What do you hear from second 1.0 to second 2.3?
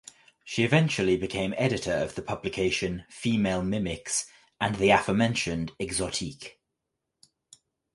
became editor of the